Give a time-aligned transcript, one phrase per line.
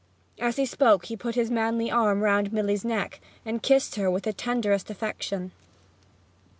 [0.39, 4.23] As he spoke he put his manly arm round Milly's neck, and kissed her with
[4.23, 5.51] the tenderest affection.